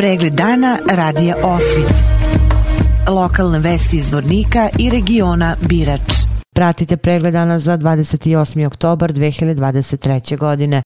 [0.00, 1.92] Pregled dana radija Osvit.
[3.08, 6.00] Lokalne vesti iz Vornika i regiona Birač.
[6.54, 8.66] Pratite pregled dana za 28.
[8.66, 10.38] oktobar 2023.
[10.38, 10.82] godine.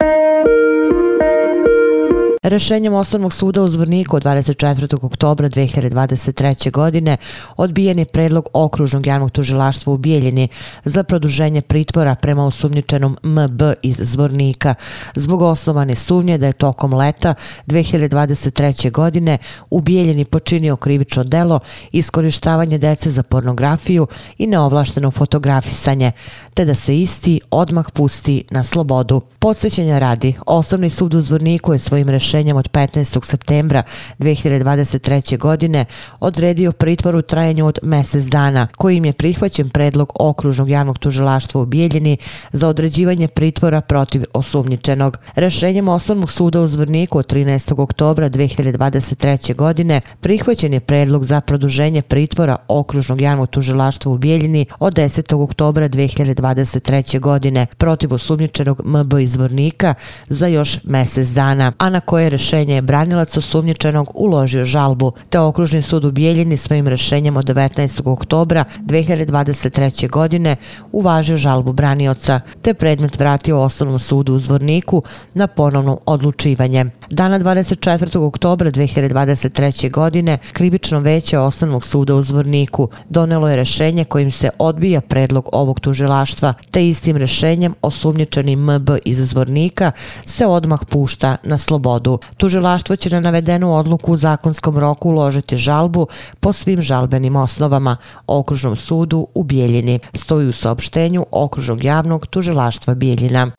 [2.44, 5.04] Rešenjem Osnovnog suda u Zvorniku od 24.
[5.04, 6.70] oktobra 2023.
[6.70, 7.16] godine
[7.56, 10.48] odbijen je predlog okružnog javnog tužilaštva u Bijeljini
[10.84, 14.74] za produženje pritvora prema osumnjičenom MB iz Zvornika
[15.14, 17.34] zbog osnovane sumnje da je tokom leta
[17.66, 18.90] 2023.
[18.90, 19.38] godine
[19.70, 21.60] u Bijeljini počinio krivično delo
[21.92, 24.06] iskorištavanje dece za pornografiju
[24.38, 26.12] i neovlašteno fotografisanje,
[26.54, 29.20] te da se isti odmah pusti na slobodu.
[29.38, 33.24] Podsećanja radi, Osnovni sud u Zvorniku je svojim rešenjem rješenjem od 15.
[33.24, 33.82] septembra
[34.18, 35.38] 2023.
[35.38, 35.84] godine
[36.20, 41.66] odredio pritvor u trajanju od mjesec dana, kojim je prihvaćen predlog okružnog javnog tužilaštva u
[41.66, 42.16] Bijeljini
[42.52, 45.18] za određivanje pritvora protiv osumnjičenog.
[45.34, 47.80] Rešenjem Osnovnog suda u Zvorniku od 13.
[47.80, 49.54] oktobra 2023.
[49.54, 55.42] godine prihvaćen je predlog za produženje pritvora okružnog javnog tužilaštva u Bijeljini od 10.
[55.42, 57.20] oktobra 2023.
[57.20, 59.94] godine protiv osumnjičenog MB iz Zvornika
[60.28, 65.82] za još mjesec dana, a na koje rešenje je branilac osumnjičenog uložio žalbu, te okružni
[65.82, 68.02] sud u Bijeljini svojim rešenjem od 19.
[68.04, 70.10] oktobra 2023.
[70.10, 70.56] godine
[70.92, 75.02] uvažio žalbu branioca, te predmet vratio osnovnom sudu u Zvorniku
[75.34, 76.84] na ponovno odlučivanje.
[77.10, 78.18] Dana 24.
[78.18, 79.90] oktobra 2023.
[79.90, 85.80] godine krivično veće osnovnog suda u Zvorniku donelo je rešenje kojim se odbija predlog ovog
[85.80, 89.92] tužilaštva, te istim rešenjem osumnjičeni MB iz Zvornika
[90.26, 92.13] se odmah pušta na slobodu.
[92.36, 96.06] Tužilaštvo će na navedenu odluku u zakonskom roku uložiti žalbu
[96.40, 99.98] po svim žalbenim osnovama okružnom sudu u Bijeljini.
[100.14, 103.50] Stoji u saopštenju okružnog javnog tužilaštva Bijeljina.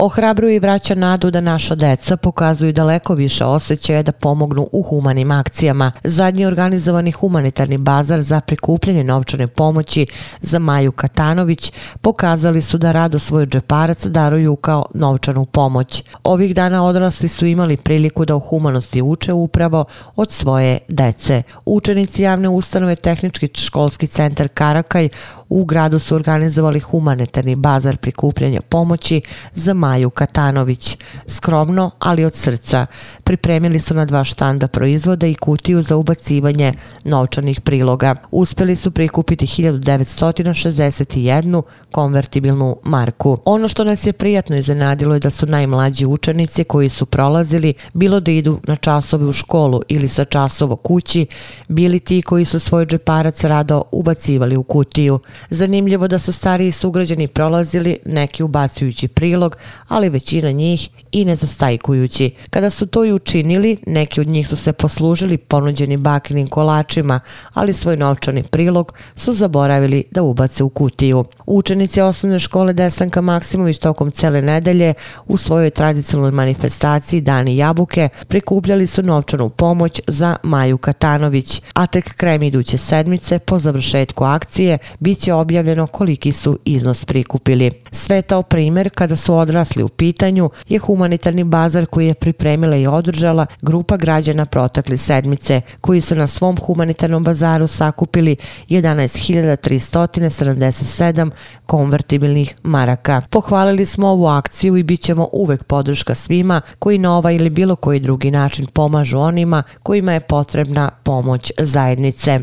[0.00, 5.30] Ohrabruju i vraća nadu da naša deca pokazuju daleko više osjećaja da pomognu u humanim
[5.30, 5.92] akcijama.
[6.04, 10.06] Zadnji organizovani humanitarni bazar za prikupljanje novčane pomoći
[10.40, 16.02] za Maju Katanović pokazali su da rado svoj džeparac daruju kao novčanu pomoć.
[16.24, 19.84] Ovih dana odrasli su imali priliku da u humanosti uče upravo
[20.16, 21.42] od svoje dece.
[21.66, 25.08] Učenici javne ustanove Tehnički školski centar Karakaj
[25.48, 29.22] u gradu su organizovali humanitarni bazar prikupljanja pomoći
[29.52, 30.96] za Maju Maju Katanović.
[31.26, 32.86] Skromno, ali od srca.
[33.24, 36.72] Pripremili su na dva štanda proizvoda i kutiju za ubacivanje
[37.04, 38.14] novčanih priloga.
[38.30, 41.62] Uspeli su prikupiti 1961
[41.92, 43.38] konvertibilnu marku.
[43.44, 48.20] Ono što nas je prijatno iznenadilo je da su najmlađi učenici koji su prolazili, bilo
[48.20, 51.26] da idu na časove u školu ili sa časovo kući,
[51.68, 55.18] bili ti koji su svoj džeparac rado ubacivali u kutiju.
[55.50, 59.56] Zanimljivo da su stariji sugrađani prolazili, neki ubacujući prilog,
[59.88, 62.30] ali većina njih i ne zastajkujući.
[62.50, 67.20] Kada su to i učinili, neki od njih su se poslužili ponuđeni bakinim kolačima,
[67.54, 71.24] ali svoj novčani prilog su zaboravili da ubace u kutiju.
[71.46, 74.94] Učenici osnovne škole Desanka Maksimović tokom cele nedelje
[75.26, 82.14] u svojoj tradicionalnoj manifestaciji Dani Jabuke prikupljali su novčanu pomoć za Maju Katanović, a tek
[82.16, 87.70] krajem iduće sedmice po završetku akcije bit će objavljeno koliki su iznos prikupili.
[87.92, 92.86] Sve to primjer kada su odrasli u pitanju je humanitarni bazar koji je pripremila i
[92.86, 98.36] održala grupa građana protekli sedmice koji su na svom humanitarnom bazaru sakupili
[98.68, 101.30] 11.377
[101.66, 103.22] konvertibilnih maraka.
[103.30, 107.76] Pohvalili smo ovu akciju i bit ćemo uvek podrška svima koji na ovaj ili bilo
[107.76, 112.40] koji drugi način pomažu onima kojima je potrebna pomoć zajednice.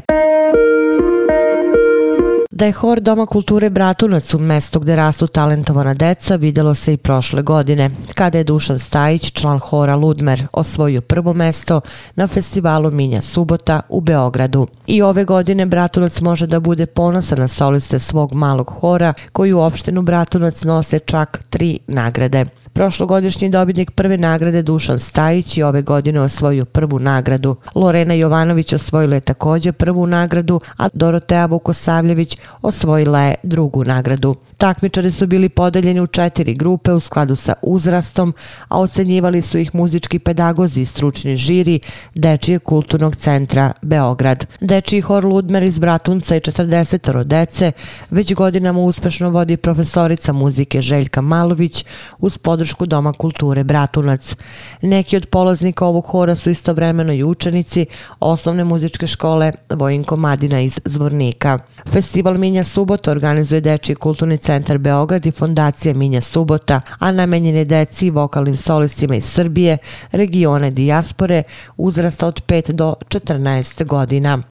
[2.55, 6.97] Da je hor Doma kulture Bratunac u mesto gde rastu talentovana deca videlo se i
[6.97, 11.81] prošle godine, kada je Dušan Stajić, član hora Ludmer, osvojio prvo mesto
[12.15, 14.67] na festivalu Minja Subota u Beogradu.
[14.87, 19.59] I ove godine Bratunac može da bude ponosan na soliste svog malog hora koji u
[19.59, 22.45] opštinu Bratunac nose čak tri nagrade.
[22.75, 27.55] Prošlogodišnji dobitnik prve nagrade Dušan Stajić i ove godine osvojio prvu nagradu.
[27.75, 34.35] Lorena Jovanović osvojila je također prvu nagradu, a Dorotea Vukosavljević osvojila je drugu nagradu.
[34.57, 38.33] Takmičari su bili podeljeni u četiri grupe u skladu sa uzrastom,
[38.67, 41.79] a ocenjivali su ih muzički pedagozi i stručni žiri
[42.15, 44.45] Dečije kulturnog centra Beograd.
[44.59, 47.71] Dečiji hor Ludmer iz Bratunca i 40 dece
[48.09, 51.85] već godinama uspešno vodi profesorica muzike Željka Malović
[52.19, 54.35] uz podršku Doma kulture Bratunac.
[54.81, 57.85] Neki od polaznika ovog hora su istovremeno i učenici
[58.19, 61.59] osnovne muzičke škole Vojinko Madina iz Zvornika.
[61.91, 67.65] Festival Minja Subota organizuje Dečiji kulturni centar Beograd i fondacija Minja Subota, a namenjen je
[67.65, 69.77] deci i vokalnim solistima iz Srbije,
[70.11, 71.43] regione dijaspore,
[71.77, 74.43] uzrasta od 5 do 14 godina.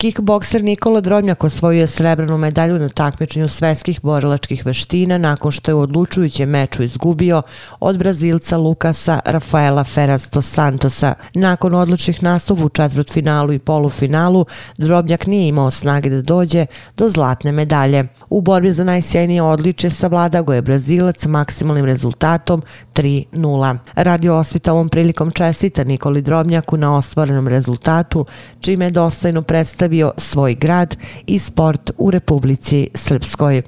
[0.00, 5.74] Kickbokser Nikola Drobnjak osvojio je srebrnu medalju na takmičenju svetskih borilačkih veština nakon što je
[5.74, 7.42] u odlučujućem meču izgubio
[7.80, 11.14] od Brazilca Lukasa Rafaela Ferraz dos Santosa.
[11.34, 14.46] Nakon odličnih nastupa u četvrtfinalu i polufinalu,
[14.78, 16.66] Drobnjak nije imao snage da dođe
[16.96, 18.04] do zlatne medalje.
[18.30, 22.62] U borbi za najsjajnije odliče savlada go je Brazilac maksimalnim rezultatom
[22.94, 23.78] 3-0.
[23.94, 28.26] Radio Osvita ovom prilikom čestita Nikoli Drobnjaku na ostvarenom rezultatu,
[28.60, 30.96] čime je dostajno predstavio predstavio svoj grad
[31.26, 33.62] i sport u Republici Srpskoj.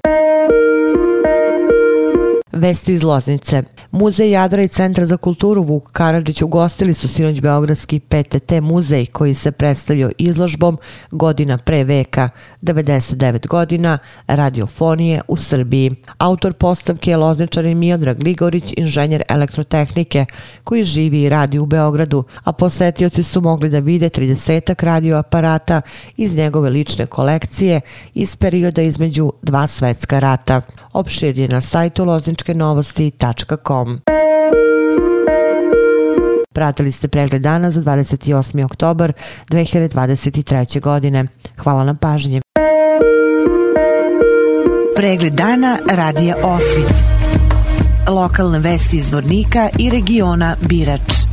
[2.53, 3.63] Vesti iz Loznice.
[3.93, 9.35] Muzej Jadra i Centar za kulturu Vuk Karadžić ugostili su sinoć Beogradski PTT muzej koji
[9.35, 10.79] se predstavio izložbom
[11.11, 12.29] godina pre veka,
[12.63, 15.95] 99 godina, radiofonije u Srbiji.
[16.19, 20.27] Autor postavke je lozničarin Miodrag Ligorić, inženjer elektrotehnike,
[20.65, 25.81] koji živi i radi u Beogradu, a posetioci su mogli da vide 30 radioaparata
[26.17, 27.81] iz njegove lične kolekcije
[28.15, 30.61] iz perioda između dva svetska rata.
[30.93, 34.01] Opšir je na sajtu lozničkenovosti.com www.radiomaria.com
[36.53, 38.65] Pratili ste pregled dana za 28.
[38.65, 39.13] oktobar
[39.51, 40.81] 2023.
[40.81, 41.27] godine.
[41.57, 42.41] Hvala na pažnje.
[44.97, 46.93] Pregled dana radija Osvit.
[48.09, 51.32] Lokalne vesti iz Vornika i regiona Birač.